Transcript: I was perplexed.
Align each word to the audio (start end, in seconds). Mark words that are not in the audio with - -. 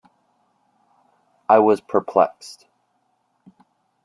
I 1.47 1.59
was 1.59 1.79
perplexed. 1.79 2.65